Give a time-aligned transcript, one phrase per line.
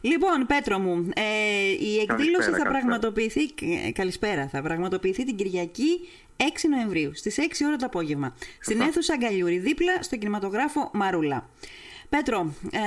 [0.00, 3.42] Λοιπόν, Πέτρο μου, ε, η εκδήλωση θα πραγματοποιηθεί.
[3.86, 4.48] Ε, καλησπέρα.
[4.48, 8.34] Θα πραγματοποιηθεί την Κυριακή 6 Νοεμβρίου στις 6 ώρα το απόγευμα.
[8.60, 11.48] Στην αίθουσα Αγκαλιούρη, δίπλα στο κινηματογράφο Μαρούλα.
[12.08, 12.78] Πέτρο, ε,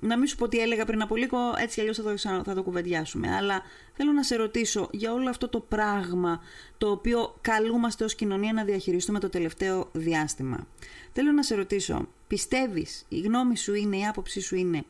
[0.00, 2.62] να μην σου πω τι έλεγα πριν από λίγο, έτσι αλλιώς θα το, θα το
[2.62, 3.62] κουβεντιάσουμε, αλλά
[3.92, 6.40] θέλω να σε ρωτήσω για όλο αυτό το πράγμα
[6.78, 10.66] το οποίο καλούμαστε ως κοινωνία να διαχειριστούμε το τελευταίο διάστημα.
[11.12, 14.84] Θέλω να σε ρωτήσω, πιστεύεις, η γνώμη σου είναι, η άποψή σου είναι,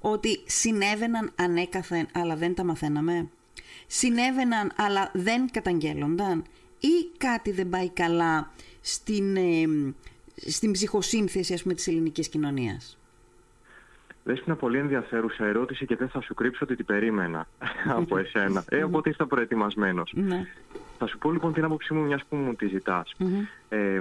[0.00, 3.28] ότι συνέβαιναν ανέκαθεν αλλά δεν τα μαθαίναμε.
[3.86, 6.44] Συνέβαιναν αλλά δεν καταγγέλλονταν
[6.80, 9.66] ή κάτι δεν πάει καλά στην, ε,
[10.34, 12.98] στην ψυχοσύνθεση ας πούμε, της ελληνικής κοινωνίας.
[14.24, 17.46] Δες μια πολύ ενδιαφέρουσα ερώτηση και δεν θα σου κρύψω ότι την περίμενα
[18.00, 18.64] από εσένα.
[18.68, 20.12] Ε, οπότε ήρθα προετοιμασμένος.
[20.14, 20.46] Ναι.
[20.98, 23.14] Θα σου πω λοιπόν την άποψή μου μιας που μου τη ζητας
[23.68, 24.00] ε,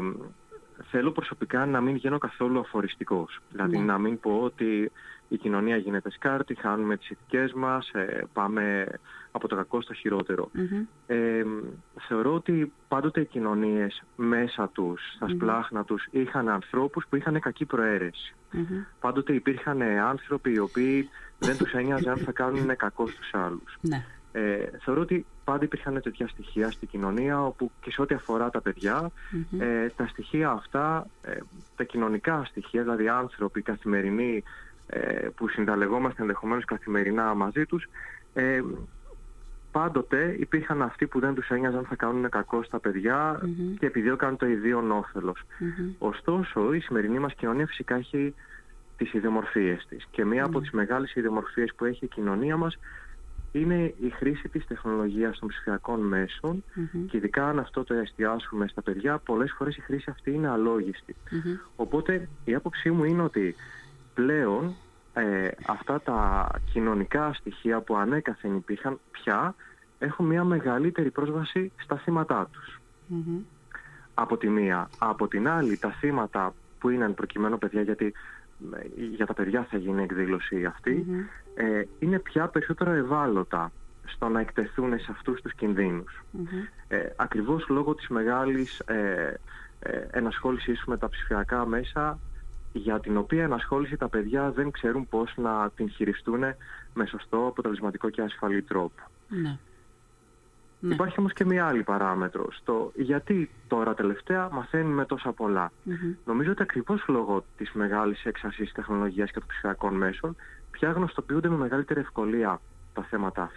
[0.90, 3.40] θέλω προσωπικά να μην γίνω καθόλου αφοριστικός.
[3.52, 3.84] Δηλαδή ναι.
[3.84, 4.92] να μην πω ότι
[5.30, 8.88] η κοινωνία γίνεται σκάρτη, χάνουμε τις ηθικές μας, ε, πάμε
[9.32, 10.50] από το κακό στο χειροτερο
[11.08, 11.44] Ε,
[12.08, 17.66] θεωρώ ότι πάντοτε οι κοινωνίες μέσα τους, στα σπλάχνα τους, είχαν ανθρώπους που είχαν κακή
[19.00, 21.10] Πάντοτε υπήρχαν άνθρωποι οι οποίοι
[21.40, 23.78] δεν τους ένοιαζε αν θα κάνουν κακό στους άλλους.
[23.82, 24.06] Ναι.
[24.32, 28.62] Ε, θεωρώ ότι πάντα υπήρχαν τέτοια στοιχεία στην κοινωνία όπου και σε ό,τι αφορά τα
[28.62, 29.12] παιδιά
[29.60, 31.38] ε, τα στοιχεία αυτά, ε,
[31.76, 34.42] τα κοινωνικά στοιχεία, δηλαδή άνθρωποι καθημερινοί ε,
[35.36, 37.88] που συνταλεγόμαστε ενδεχομένως καθημερινά μαζί τους
[38.34, 38.62] ε,
[39.72, 43.78] πάντοτε υπήρχαν αυτοί που δεν τους ένοιαζαν θα κάνουν κακό στα παιδιά mm-hmm.
[43.80, 45.42] και επιδιώκαν το ιδίον όφελος.
[45.98, 48.34] Ωστόσο η σημερινή μας κοινωνία φυσικά έχει
[48.98, 52.78] τις ιδιομορφίες της και μία από τις μεγάλες ιδιομορφίες που έχει η κοινωνία μας
[53.52, 56.00] είναι η χρήση της τεχνολογίας των ψηφιακών
[57.08, 60.48] και ειδικά αν αυτό το εστιάσουμε στα παιδιά πολλές φορές η χρήση αυτή είναι
[61.76, 63.56] Οπότε η άποψή μου είναι ότι
[64.20, 64.76] πλέον
[65.14, 69.56] ε, αυτά τα κοινωνικά στοιχεία που ανέκαθεν υπήρχαν πια
[70.00, 72.80] έχουν μια μεγαλύτερη πρόσβαση στα θύματά τους.
[74.14, 74.90] Από τη μία.
[74.98, 78.14] Από την άλλη τα θύματα που είναι προκειμένου παιδιά γιατί
[78.74, 80.72] ε, για τα παιδιά θα γίνει η εκδήλωση
[81.56, 83.72] ε, είναι πια περισσότερο ευάλωτα
[84.06, 86.24] στο να εκτεθούν σε αυτούς τους κινδύνους.
[86.88, 89.40] Ε, ακριβώς λόγω της μεγάλης ε,
[89.80, 92.20] ε, ενασχόλησής με τα ψηφιακά μέσα
[92.82, 96.44] για την οποία ενασχόληση τα παιδιά δεν ξέρουν πώς να την χειριστούν
[96.94, 99.02] με σωστό, αποτελεσματικό και ασφαλή τρόπο.
[99.28, 99.58] Ναι.
[100.80, 100.94] ναι.
[100.94, 105.34] Υπάρχει όμως και μια άλλη παράμετρο στο γιατί τώρα τελευταία μαθαίνουμε τόσα
[106.26, 110.36] Νομίζω ότι ακριβώς λόγω της μεγάλης έξασης τεχνολογίας και των ψηφιακών μέσων
[110.72, 112.62] πια γνωστοποιούνται με μεγαλύτερη ευκολία
[112.94, 113.52] τα θέματα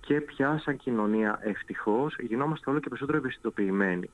[0.00, 4.10] και πια σαν κοινωνία ευτυχώς γινόμαστε όλο και περισσότερο ευαισθητοποιημένοι.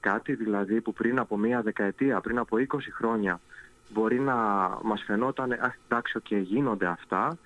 [0.00, 3.40] Κάτι δηλαδή που πριν από μία δεκαετία, πριν από 20 χρόνια
[3.88, 4.34] μπορεί να
[4.82, 7.38] μας φαινόταν αχ εντάξει και γίνονται αυτά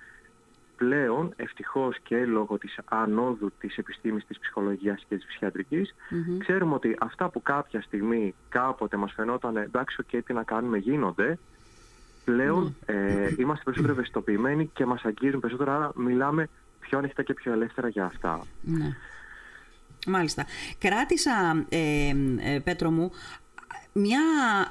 [0.77, 5.95] πλέον ευτυχώς και λόγω της ανόδου της επιστήμης της ψυχολογίας και της ψυχιατρικης
[6.37, 11.37] ξέρουμε ότι αυτά που κάποια στιγμή κάποτε μας φαινόταν εντάξει και τι να κάνουμε γίνονται
[12.25, 12.95] πλέον ναι.
[12.95, 16.47] ε, είμαστε περισσότερο ευαισθητοποιημένοι και μας αγγίζουν περισσότερο άρα μιλάμε
[16.79, 18.41] πιο ανοιχτά και πιο ελεύθερα για αυτά.
[18.61, 18.95] Ναι.
[20.07, 20.45] Μάλιστα.
[20.77, 23.11] Κράτησα, ε, ε, Πέτρο μου,
[23.93, 24.21] μια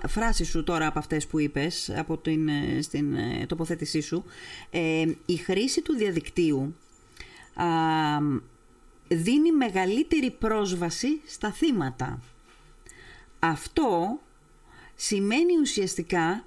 [0.09, 4.25] φράση σου τώρα από αυτές που είπες, από την, ε, στην τοποθέτησή σου,
[5.27, 6.75] η χρήση του διαδικτύου
[9.09, 12.21] δίνει μεγαλύτερη πρόσβαση στα θύματα.
[13.39, 14.21] Αυτό
[14.95, 16.45] σημαίνει ουσιαστικά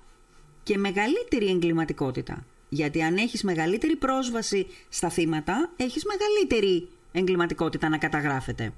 [0.64, 2.46] και μεγαλύτερη εγκληματικότητα.
[2.70, 8.74] Γιατί αν έχεις μεγαλύτερη πρόσβαση στα θύματα, έχεις μεγαλύτερη εγκληματικότητα να καταγράφεται.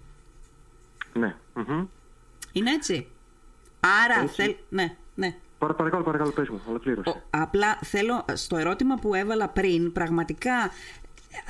[1.14, 1.36] Ναι.
[2.52, 3.08] Είναι έτσι.
[4.06, 4.56] Άρα θέλ...
[4.70, 5.36] Ναι, ναι.
[5.58, 7.24] Παρα, παρακαλώ, παρακαλώ, πες μου, ολοκλήρωσε.
[7.30, 10.72] Απλά θέλω, στο ερώτημα που έβαλα πριν, πραγματικά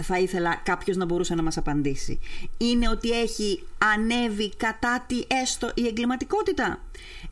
[0.02, 2.20] θα ήθελα κάποιος να μπορούσε να μας απαντήσει.
[2.58, 3.64] Είναι ότι έχει
[3.96, 6.80] ανέβει κατά τη έστω η εγκληματικότητα.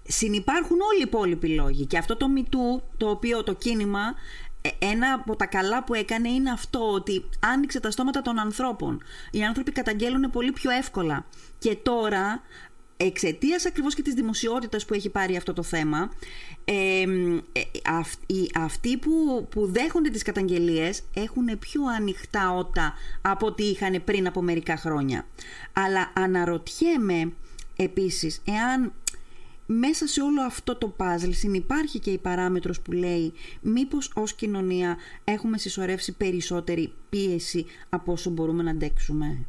[0.08, 4.43] Συνυπάρχουν όλοι οι υπόλοιποι λόγοι και αυτό το μητού το οποίο το κίνημα ε,
[4.80, 9.04] ένα από τα καλά που έκανε είναι αυτό ότι άνοιξε τα στόματα των ανθρώπων.
[9.32, 11.26] Οι άνθρωποι καταγγέλουν πολύ πιο εύκολα.
[11.60, 12.42] Και τώρα,
[12.98, 16.12] εξαιτίας ακριβώς και της δημοσιότητας που έχει πάρει αυτό το θέμα,
[16.64, 17.06] ε,
[18.56, 24.42] αυτοί που, που δέχονται τις καταγγελίες έχουν πιο ανοιχτά ότα από ό,τι είχαν πριν από
[24.42, 25.26] μερικά χρόνια.
[25.74, 27.34] Αλλά αναρωτιέμαι
[27.76, 28.94] επίσης εάν
[29.80, 34.98] μέσα σε όλο αυτό το παζλ συνυπάρχει και η παράμετρος που λέει μήπως ως κοινωνία
[35.24, 39.46] έχουμε συσσωρεύσει περισσότερη πίεση από όσο μπορούμε να αντέξουμε;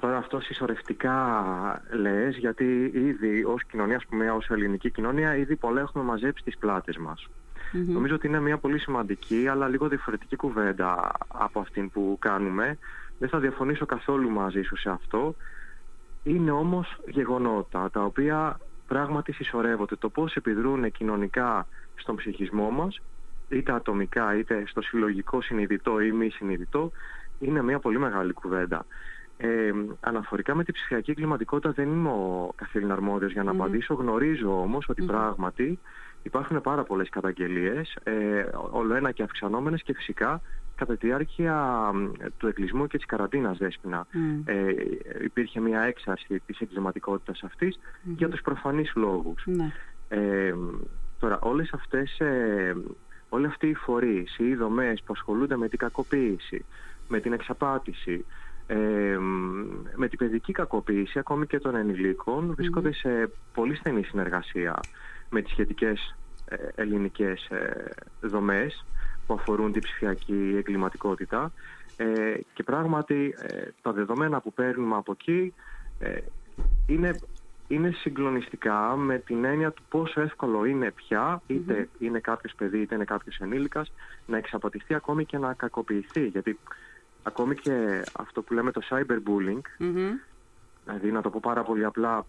[0.00, 5.80] Τώρα αυτό συσσωρευτικά λες, γιατί ήδη ως κοινωνία, ας πούμε, ως ελληνική κοινωνία, ήδη πολλά
[5.80, 7.28] έχουμε μαζέψει τις πλάτες μας.
[7.72, 12.78] Νομίζω ότι είναι μια πολύ σημαντική αλλά λίγο διαφορετική κουβέντα από αυτήν που κάνουμε.
[13.18, 15.34] Δεν θα διαφωνήσω καθόλου μαζί σου σε αυτό.
[16.22, 19.96] Είναι όμως γεγονότα τα οποία πράγματι συσσωρεύονται.
[19.96, 23.00] Το πώς επιδρούν κοινωνικά στον ψυχισμό μας,
[23.48, 26.92] είτε ατομικά είτε στο συλλογικό συνειδητό ή μη συνειδητό,
[27.38, 28.86] είναι μια πολύ μεγάλη κουβέντα.
[29.36, 33.94] Ε, αναφορικά με την ψηφιακή εγκληματικότητα δεν είμαι ο καθήλυνα αρμόδιος για να απαντήσω.
[33.94, 35.78] Γνωρίζω όμως ότι πράγματι
[36.22, 40.40] υπάρχουν πάρα πολλές καταγγελίες, ε, όλο ένα και αυξανόμενες και φυσικά
[40.76, 41.90] κατά τη διάρκεια
[42.36, 44.06] του εκκλεισμού και της καραντίνας δέσποινα
[44.44, 44.74] ε,
[45.24, 47.42] υπήρχε μια έξαρση της εγκληματικότητας
[48.02, 49.42] για τους προφανείς λόγους.
[49.46, 49.72] Ναι.
[50.08, 50.54] Ε,
[51.18, 52.76] τώρα όλες αυτές, ε,
[53.28, 56.64] όλοι αυτοί οι φορείς, οι δομές που ασχολούνται με την κακοποίηση,
[57.08, 58.24] με την εξαπάτηση,
[58.66, 59.18] ε,
[59.94, 64.80] με την παιδική κακοποίηση ακόμη και των ενηλίκων βρίσκονται σε πολύ στενή συνεργασία
[65.32, 66.14] με τις σχετικές
[66.44, 67.90] ε, ελληνικές ε,
[68.20, 68.84] δομές
[69.26, 71.52] που αφορούν την ψηφιακή εγκληματικότητα.
[71.96, 75.54] Ε, και πράγματι ε, τα δεδομένα που παίρνουμε από εκεί
[75.98, 76.18] ε,
[76.86, 77.18] είναι,
[77.68, 81.42] είναι συγκλονιστικά με την έννοια του πόσο εύκολο είναι πια
[81.98, 83.92] είναι κάποιος παιδί είτε είναι κάποιος ενήλικας
[84.26, 86.26] να εξαπατηθεί ακόμη και να κακοποιηθεί.
[86.26, 86.58] Γιατί
[87.22, 89.86] ακόμη και αυτό που λέμε το cyberbullying
[90.84, 92.26] δηλαδή να το πω πάρα πολύ απλά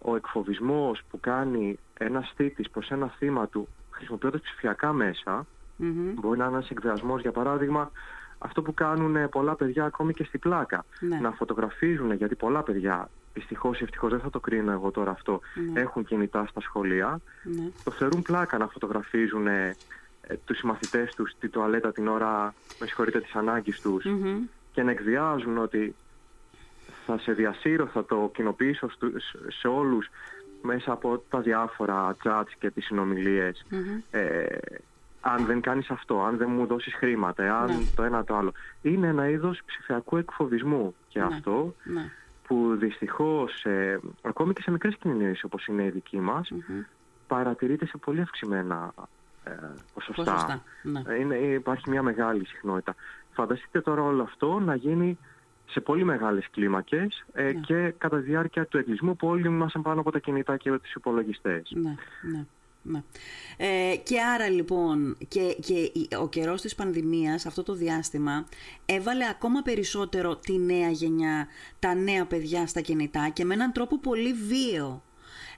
[0.00, 5.46] ο εκφοβισμός που κάνει ένας θήτης προς ένα θύμα του χρησιμοποιώντας ψηφιακά μέσα
[5.82, 6.14] Mm-hmm.
[6.14, 7.90] Μπορεί να είναι ένας εκβιασμό, για παράδειγμα,
[8.38, 10.84] αυτό που κάνουν πολλά παιδιά ακόμη και στη πλάκα.
[11.00, 11.18] Ναι.
[11.20, 15.40] Να φωτογραφίζουν, γιατί πολλά παιδιά, δυστυχώς ή ευτυχώς δεν θα το κρίνω εγώ τώρα αυτό,
[15.72, 15.80] ναι.
[15.80, 17.20] έχουν κινητά στα σχολεία.
[17.42, 17.68] Ναι.
[17.84, 19.76] Το θεωρούν πλάκα να φωτογραφίζουν ε,
[20.44, 24.48] τους συμμαθητές τους στη τουαλέτα την ώρα, με συγχωρείτε, της ανάγκης τους mm-hmm.
[24.72, 25.94] και να εκβιάζουν ότι
[27.06, 28.88] θα σε διασύρω, θα το κοινοποιήσω
[29.60, 30.10] σε όλους
[30.62, 33.66] μέσα από τα διάφορα chats και τις συνομιλίες.
[33.70, 34.02] Mm-hmm.
[34.10, 34.46] Ε,
[35.20, 37.84] αν δεν κάνεις αυτό, αν δεν μου δώσεις χρήματα, αν ναι.
[37.96, 38.52] το ένα το άλλο.
[38.82, 41.24] Είναι ένα είδος ψηφιακού εκφοβισμού και ναι.
[41.24, 42.10] αυτό ναι.
[42.46, 46.52] που δυστυχώς ε, ακόμη και σε μικρές κοινωνίες όπως είναι η δική μας
[47.26, 48.92] παρατηρείται σε πολύ αυξημένα
[49.44, 49.50] ε,
[49.94, 50.62] ποσοστά.
[50.82, 51.14] Ναι.
[51.14, 52.94] Είναι, υπάρχει μια μεγάλη συχνότητα.
[53.32, 55.18] Φανταστείτε τώρα όλο αυτό να γίνει
[55.72, 60.00] σε πολύ μεγάλες κλίμακες ε, και κατά τη διάρκεια του εγκλισμού που όλοι μας πάνω
[60.00, 61.70] από τα κινητά και τους υπολογιστές.
[61.74, 61.94] Ναι,
[62.32, 62.46] ναι.
[62.82, 63.02] Ναι.
[63.56, 68.46] Ε, και άρα λοιπόν και, και ο καιρός της πανδημίας αυτό το διάστημα
[68.86, 71.46] έβαλε ακόμα περισσότερο τη νέα γενιά,
[71.78, 75.02] τα νέα παιδιά στα κινητά και με έναν τρόπο πολύ βίαιο.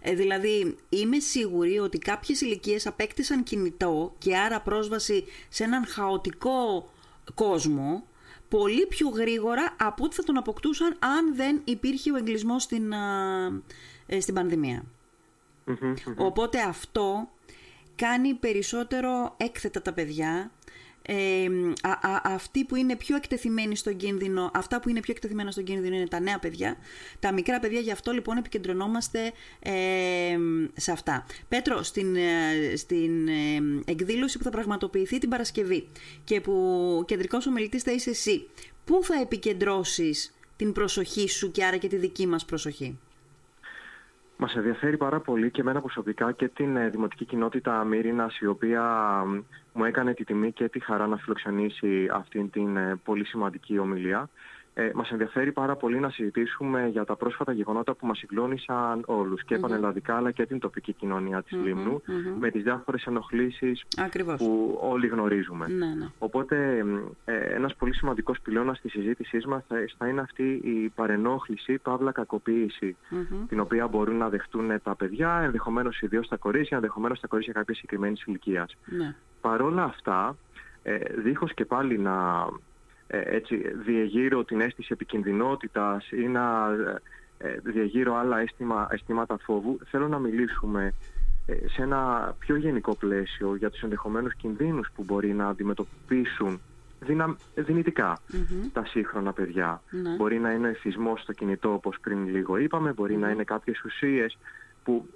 [0.01, 6.91] Ε, δηλαδή είμαι σίγουρη ότι κάποιες ηλικίες απέκτησαν κινητό και άρα πρόσβαση σε έναν χαοτικό
[7.35, 8.05] κόσμο
[8.59, 12.93] πολύ πιο γρήγορα από ό,τι θα τον αποκτούσαν αν δεν υπήρχε ο εγκλισμός στην,
[14.07, 14.85] ε, στην πανδημία.
[16.17, 17.29] Οπότε αυτό
[17.97, 20.51] κάνει περισσότερο έκθετα τα παιδιά
[21.07, 21.47] ε,
[22.23, 26.09] αυτοί που είναι πιο εκτεθειμένοι στον κίνδυνο, αυτά που είναι πιο εκτεθειμένα στον κίνδυνο είναι
[26.09, 26.77] τα νέα παιδιά,
[27.21, 29.73] τα μικρά παιδιά, γι' αυτό λοιπόν επικεντρωνόμαστε ε,
[30.75, 31.27] σε αυτά.
[31.49, 33.33] Πέτρο, στην, ε, στην ε,
[33.85, 35.89] εκδήλωση που θα πραγματοποιηθεί την Παρασκευή
[36.25, 38.49] και που κεντρικός ομιλητής θα είσαι εσύ,
[38.85, 42.99] πού θα επικεντρώσεις την προσοχή σου και άρα και τη δική μας προσοχή;
[44.37, 48.83] Μας ενδιαφέρει πάρα πολύ και εμένα προσωπικά και την ε, δημοτική κοινότητα Μύρινας η οποία
[49.73, 54.29] μου έκανε τη τιμή και τη χαρά να φιλοξενήσει αυτήν την ε, πολύ σημαντική ομιλία.
[54.77, 59.45] Ε, μας ενδιαφέρει πάρα πολύ να συζητήσουμε για τα πρόσφατα γεγονότα που μας συγκλώνησαν όλους
[59.45, 62.03] και πανελλαδικά αλλά και την τοπική κοινωνία της mm λιμνου
[62.39, 63.85] με τις διάφορες ενοχλήσεις
[64.37, 65.69] που όλοι γνωρίζουμε.
[65.69, 66.07] Ναι, ναι.
[66.19, 66.85] Οπότε
[67.25, 69.65] ε, ένας πολύ σημαντικός πυλώνας της συζήτησής μας
[69.99, 72.13] θα, είναι αυτή η παρενόχληση, παύλα
[73.49, 77.77] την οποία μπορούν να δεχτούν τα παιδιά, ενδεχομένως ιδίως τα κορίτσια, ενδεχομένως τα κορίτσια κάποιες
[77.77, 78.77] συγκεκριμένης ηλικίας.
[78.85, 79.15] Ναι.
[79.41, 80.37] Παρόλα αυτά,
[80.83, 82.74] ε, δίχως και πάλι να ε,
[83.07, 86.69] έτσι, διεγείρω την αίσθηση επικινδυνότητας ή να
[87.39, 90.95] ε, διεγείρω άλλα αίσθημα, αισθήματα φόβου, θέλω να μιλήσουμε
[91.47, 96.61] ε, σε ένα πιο γενικό πλαίσιο για τους ενδεχομένους κινδύνους που μπορεί να αντιμετωπίσουν
[97.01, 97.37] δυνα...
[97.55, 98.19] δυνητικα
[98.73, 99.83] τα σύγχρονα παιδιά.
[99.91, 100.15] Ναι.
[100.17, 104.39] Μπορεί να είναι εθισμός στο κινητό όπως πριν λίγο είπαμε, μπορει να είναι κάποιες ουσίες
[104.85, 105.09] που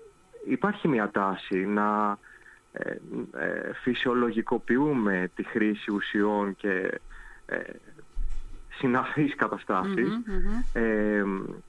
[0.47, 2.19] υπάρχει μια τάση να
[2.73, 2.97] ε,
[3.83, 7.01] φυσιολογικοποιούμε τη χρήση ουσιών και
[7.49, 7.57] ε,
[8.79, 9.35] συναφείς
[10.73, 11.25] Ε,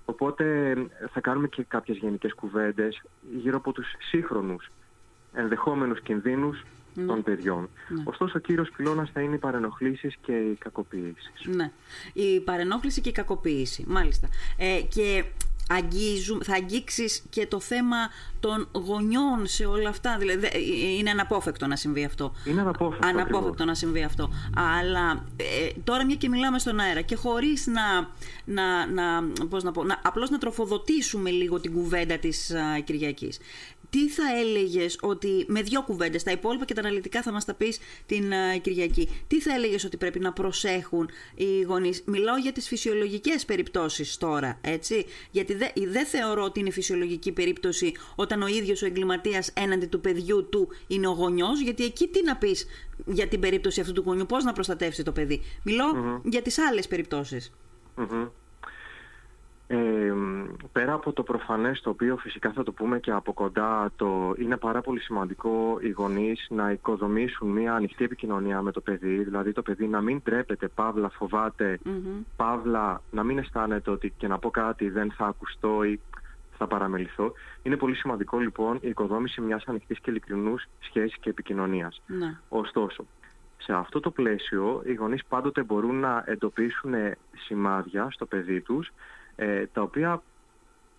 [0.05, 0.73] οπότε
[1.13, 3.01] θα κάνουμε και κάποιες γενικές κουβέντες
[3.41, 4.71] γύρω από τους σύγχρονους
[5.33, 7.05] ενδεχόμενους κινδύνους ναι.
[7.05, 7.69] των παιδιών.
[7.87, 8.03] Ναι.
[8.05, 11.45] Ωστόσο, ο κύριος πυλώνας θα είναι οι παρενοχλήσεις και οι κακοποίησεις.
[11.45, 11.71] Ναι,
[12.13, 14.27] η παρενόχληση και η κακοποίηση, μάλιστα.
[14.57, 15.25] Ε, και
[15.69, 17.97] αγγίζουμε, θα αγγίξεις και το θέμα
[18.39, 20.17] των γονιών σε όλα αυτά.
[20.17, 20.49] Δηλαδή,
[20.99, 22.33] είναι αναπόφευκτο να συμβεί αυτό.
[22.45, 23.07] Είναι αναπόφευκτο.
[23.07, 24.29] Αναπόφευκτο να συμβεί αυτό.
[24.77, 28.09] Αλλά ε, τώρα μια και μιλάμε στον αέρα και χωρίς να,
[28.45, 33.39] να, να, πώς να, πω, να απλώς να τροφοδοτήσουμε λίγο την κουβέντα της α, Κυριακής
[33.89, 37.53] τι θα έλεγες ότι με δύο κουβέντες, τα υπόλοιπα και τα αναλυτικά θα μας τα
[37.53, 42.51] πεις την uh, Κυριακή, τι θα έλεγες ότι πρέπει να προσέχουν οι γονείς; Μιλάω για
[42.51, 48.47] τις φυσιολογικές περιπτώσεις τώρα, έτσι; Γιατί δεν δε θεωρώ ότι είναι φυσιολογική περίπτωση όταν ο
[48.47, 52.65] ίδιος ο εγκληματίας έναντι του παιδιού του είναι ο γονιός, γιατί εκεί τι να πεις
[53.05, 55.41] για την περίπτωση αυτού του γονιού, πώς να προστατεύσει το παιδί;
[56.23, 57.51] για τις άλλες περιπτώσεις.
[59.71, 60.13] Ε,
[60.71, 64.57] πέρα από το προφανές το οποίο φυσικά θα το πούμε και από κοντά το είναι
[64.57, 69.61] πάρα πολύ σημαντικό οι γονείς να οικοδομήσουν μια ανοιχτή επικοινωνία με το παιδί δηλαδή το
[69.61, 71.79] παιδί να μην τρέπεται, παύλα φοβάται,
[72.35, 75.99] παύλα να μην αισθάνεται ότι και να πω κάτι δεν θα ακουστώ ή
[76.57, 77.33] θα παραμεληθώ.
[77.63, 82.01] Είναι πολύ σημαντικό λοιπόν η οικοδόμηση μιας ανοιχτής και ειλικρινούς σχέσης και επικοινωνίας.
[82.07, 82.37] Ναι.
[82.49, 83.05] Ωστόσο,
[83.57, 86.93] σε αυτό το πλαίσιο οι γονείς πάντοτε μπορούν να εντοπίσουν
[87.35, 88.91] σημάδια στο παιδί τους
[89.39, 90.21] ε, τα οποία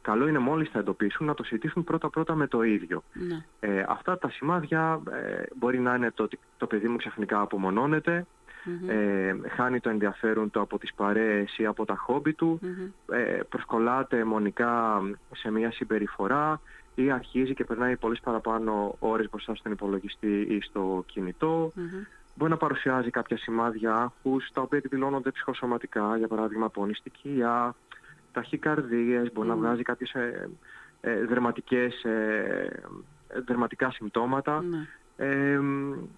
[0.02, 3.02] καλό είναι μόλις θα εντοπίσουν να το συζητήσουν πρώτα-πρώτα με το ίδιο.
[3.12, 3.44] Ναι.
[3.60, 7.46] Ε, αυτά τα σημάδια ε, μπορεί να είναι το ότι το παιδί μου ξαφνικά
[8.86, 12.60] ε, χάνει το ενδιαφέρον του από τις παρέες ή από τα χόμπι του,
[13.12, 15.02] ε, προσκολάται μονικά
[15.34, 16.60] σε μια συμπεριφορά
[16.94, 21.72] ή αρχίζει και περνάει πολλές παραπάνω ώρες μπροστά στον υπολογιστή ή στο κινητό.
[22.34, 27.74] Μπορεί να παρουσιάζει κάποια σημάδια άγχους, τα οποία εκδηλώνονται ψυχοσωματικά, για παράδειγμα πονηστικία,
[28.32, 30.50] ταχυκαρδίες, μπορεί να βγάζει κάποιες ε,
[31.00, 32.82] ε, δερματικές, ε,
[33.46, 34.62] δερματικά συμπτώματα.
[34.62, 34.86] Ναι.
[35.16, 35.60] Ε,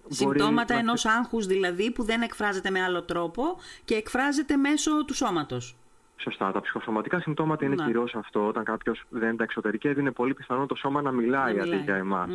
[0.07, 3.43] συμπτώματα μπορεί ενός άγχους δηλαδή που δεν εκφράζεται με άλλο τρόπο
[3.85, 5.75] και εκφράζεται μέσω του σώματος.
[6.15, 6.51] Σωστά.
[6.51, 8.47] Τα ψυχοσωματικά συμπτώματα είναι κυρίω αυτό.
[8.47, 12.29] Όταν κάποιος δεν τα εξωτερικεύει, είναι πολύ πιθανό το σώμα να μιλάει, αντί για εμα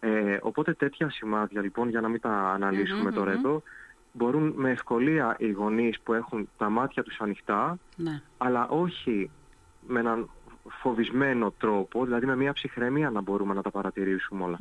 [0.00, 3.62] Ε, οπότε τέτοια σημάδια, λοιπόν, για να μην τα αναλυσουμε τώρα εδώ,
[4.16, 8.22] μπορούν με ευκολία οι γονείς που έχουν τα μάτια τους ανοιχτά, ναι.
[8.38, 9.30] αλλά όχι
[9.86, 10.30] με έναν
[10.68, 14.58] φοβισμένο τρόπο, δηλαδή με μια ψυχραιμία να μπορούμε να τα παρατηρήσουμε όλα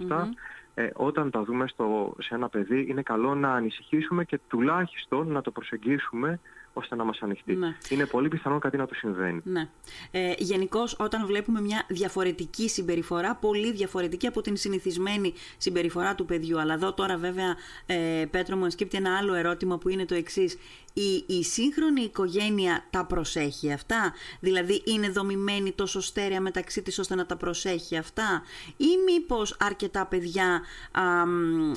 [0.76, 5.42] ε, όταν τα δούμε στο, σε ένα παιδί είναι καλό να ανησυχήσουμε και τουλάχιστον να
[5.42, 6.40] το προσεγγίσουμε
[6.74, 7.56] ώστε να μας ανοιχτεί.
[7.56, 7.76] Ναι.
[7.90, 9.42] Είναι πολύ πιθανό κάτι να το συμβαίνει.
[9.44, 9.70] Ναι.
[10.12, 16.60] Ε, Γενικώς όταν βλέπουμε μια διαφορετική συμπεριφορά, πολύ διαφορετική από την συνηθισμένη συμπεριφορά του παιδιού.
[16.60, 20.58] Αλλά εδώ τώρα βέβαια, ε, Πέτρο μου, σκύπτει ένα άλλο ερώτημα που είναι το εξής.
[20.94, 27.16] Η, η σύγχρονη οικογένεια τα προσέχει αυτά, δηλαδή είναι δομημένη τόσο στέρεα μεταξύ της ώστε
[27.16, 28.44] να τα προσέχει αυτά;
[28.78, 30.62] Ή μήπως αρκετά παιδιά,
[30.92, 31.02] α,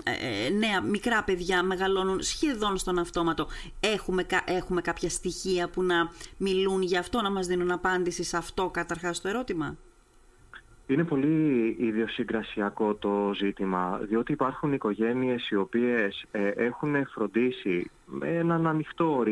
[0.03, 3.49] ε, νέα μικρά παιδιά μεγαλώνουν σχεδόν στον αυτόματο;
[3.81, 8.71] Έχουμε, έχουμε κάποια στοιχεία που να μιλούν γι' αυτό, να μας δίνουν απάντηση σε αυτό
[8.71, 9.77] καταρχάς το ερώτημα;
[10.87, 18.67] Είναι πολύ ιδιοσυγκρασιακό το ζήτημα, διότι υπάρχουν οικογένειες οι οποίες ε, έχουν φροντίσει με έναν
[18.67, 19.25] ανοιχτό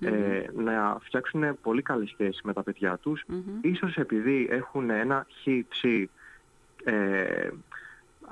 [0.00, 3.24] ε, να φτιάξουν πολύ καλή σχέση με τα παιδιά τους,
[3.60, 6.10] ίσως επειδή έχουν ένα χ-τσι
[6.84, 7.48] ε,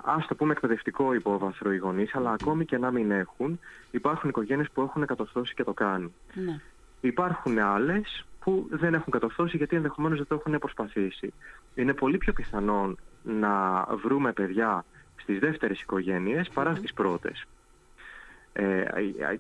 [0.05, 4.71] ας το πούμε εκπαιδευτικό υπόβαθρο οι γονείς, αλλά ακόμη και να μην έχουν, υπάρχουν οικογένειες
[4.71, 6.13] που έχουν κατορθώσει και το κάνουν.
[6.35, 6.61] Ναι.
[7.01, 11.33] Υπάρχουν άλλες που δεν έχουν κατορθώσει γιατί ενδεχομένως δεν το έχουν προσπαθήσει.
[11.75, 14.85] Είναι πολύ πιο πιθανόν να βρούμε παιδιά
[15.17, 17.47] στις δεύτερες οικογένειες παρά στις πρώτες.
[18.55, 18.85] Ε,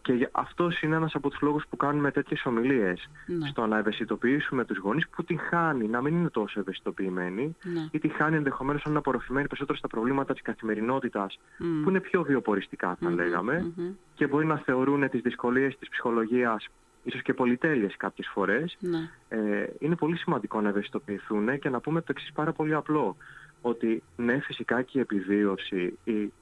[0.02, 3.46] και αυτός είναι ένας από τους λόγους που κάνουμε τέτοιες ομιλίες ναι.
[3.46, 7.88] στο να ευαισθητοποιήσουμε τους γονείς που την χάνει να μην είναι τόσο ευαισθητοποιημένοι ναι.
[7.90, 11.38] ή τη χάνει ενδεχομένως να απορροφημένοι περισσότερο στα προβλήματα της καθημερινότητας
[11.82, 13.72] που είναι πιο βιοποριστικά θα λεγαμε
[14.14, 16.68] και μπορεί να θεωρούν τις δυσκολίες της ψυχολογίας
[17.02, 19.10] ίσως και πολυτέλειες κάποιες φορές ναι.
[19.28, 23.16] ε, είναι πολύ σημαντικό να ευαισθητοποιηθούν και να πούμε το εξής πάρα πολύ απλό
[23.62, 26.32] ότι ναι φυσικά και η επιβίωση, η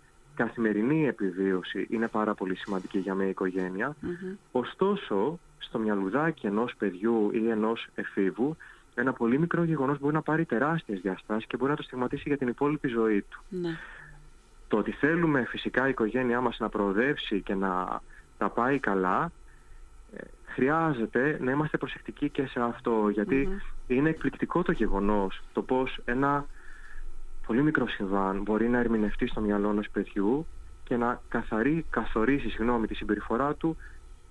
[0.45, 3.97] καθημερινή επιβίωση είναι πάρα πολύ σημαντική για μια οικογένεια.
[4.53, 8.57] Ωστόσο, στο μυαλουδάκι ενός παιδιού ή ενός εφήβου,
[8.95, 12.37] ένα πολύ μικρό γεγονός μπορεί να πάρει τεράστιες διαστάσεις και μπορεί να το στιγματίσει για
[12.37, 13.43] την υπόλοιπη ζωή του.
[13.49, 13.79] Ναι.
[14.69, 18.01] Το ότι θέλουμε φυσικά η οικογένειά μας να προοδεύσει και να
[18.39, 19.33] τα πάει καλά,
[20.17, 23.13] ε, χρειάζεται να είμαστε προσεκτικοί και σε αυτό,
[23.87, 26.47] είναι εκπληκτικό το γεγονός το πώς ένα
[27.51, 30.47] πολύ μικρό συμβάν μπορεί να ερμηνευτεί στο μυαλό ενός παιδιού
[30.85, 33.77] και να καθαρί, καθορίσει συγγνώμη, τη συμπεριφορά του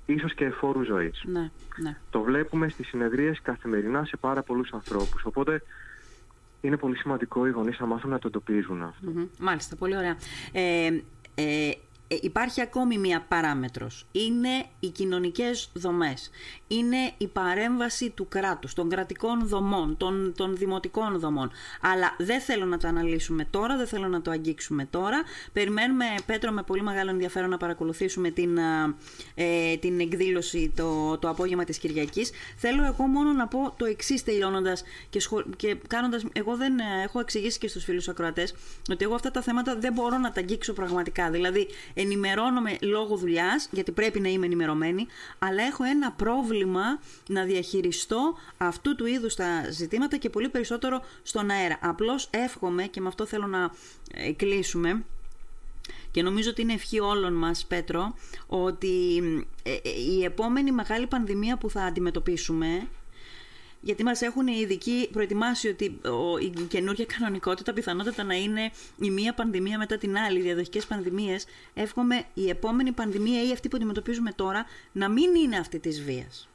[0.05, 1.23] ίσως και εφόρου ζωής.
[1.25, 1.97] Ναι, ναι.
[2.09, 5.23] Το βλέπουμε στις συνεδρίες καθημερινά σε πάρα πολλούς ανθρώπους.
[5.25, 5.61] Οπότε
[6.61, 8.93] είναι πολύ σημαντικό οι γονείς να μάθουν να το εντοπίζουν
[9.39, 10.15] Μάλιστα, πολύ ωραία.
[10.51, 11.01] Ε, ε,
[11.35, 11.71] ε,
[12.15, 14.05] υπάρχει ακόμη μία παράμετρος.
[14.11, 16.29] Είναι οι κοινωνικές δομές.
[16.67, 21.51] Είναι η παρέμβαση του κράτους, των κρατικών δομών, των, των δημοτικών δομών.
[21.81, 25.23] Αλλά δεν θέλω να το αναλύσουμε τώρα, δεν θέλω να το αγγίξουμε τώρα.
[25.53, 28.57] Περιμένουμε, Πέτρο, με πολύ μεγάλο ενδιαφέρον να παρακολουθήσουμε την,
[29.35, 32.31] ε, την εκδήλωση το, το απόγευμα της Κυριακής.
[32.55, 35.43] Θέλω εγώ μόνο να πω το εξής τελειώνοντας και, σχολ...
[35.55, 36.25] και κάνοντας...
[36.33, 38.55] Εγώ δεν ε, έχω εξηγήσει και στους φίλους ακροατές
[38.91, 41.29] ότι εγώ αυτά τα θέματα δεν μπορώ να τα αγγίξω πραγματικά.
[41.29, 41.67] Δηλαδή,
[42.01, 45.07] ενημερώνομαι λόγω δουλειάς, γιατί πρέπει να είμαι ενημερωμένη,
[45.39, 51.49] αλλά έχω ένα πρόβλημα να διαχειριστώ αυτού του είδους τα ζητήματα και πολύ περισσότερο στον
[51.49, 51.79] αέρα.
[51.81, 53.71] Απλώς εύχομαι και με αυτό θέλω να
[54.13, 55.03] ε, κλείσουμε
[56.11, 58.13] και νομίζω ότι είναι ευχή όλων μας, Πέτρο,
[58.47, 59.17] ότι
[59.63, 62.87] ε, ε, η επόμενη μεγάλη πανδημία που θα αντιμετωπίσουμε
[63.81, 65.99] γιατί μας έχουν οι ειδικοί προετοιμάσει ότι
[66.41, 71.45] η καινούργια κανονικότητα πιθανότατα να είναι η μία πανδημία μετά την άλλη, οι διαδοχικές πανδημίες.
[71.73, 76.49] Εύχομαι η επόμενη πανδημία ή αυτή που αντιμετωπίζουμε τώρα να μην είναι αυτή της βίας.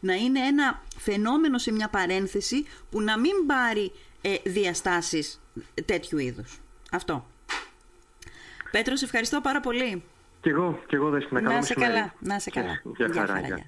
[0.00, 5.40] Να είναι ένα φαινόμενο σε μια παρένθεση που να μην πάρει ε, διαστάσεις
[5.84, 6.60] τέτοιου είδους.
[6.92, 7.26] Αυτό.
[8.70, 10.02] Πέτρο, σε ευχαριστώ πάρα πολύ.
[10.40, 12.82] Κι εγώ, κι εγώ δεν Να σε καλά, να σε καλά.
[12.96, 13.60] Για χαρά,